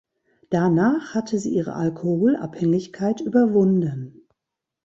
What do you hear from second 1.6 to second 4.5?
Alkoholabhängigkeit überwunden.